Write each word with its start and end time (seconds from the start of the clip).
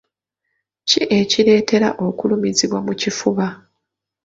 Ki 0.89 1.01
ekireetera 1.19 1.89
okulumizibwa 2.07 2.79
mu 2.85 2.93
kifuba? 3.01 3.45